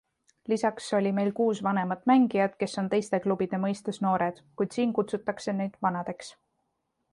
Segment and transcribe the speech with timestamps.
[0.51, 5.59] Lisaks oli meil kuus vanemat mängijat, kes on teiste klubide mõistes noored, kuid siin kutsutakse
[5.61, 6.35] neid vanadeks.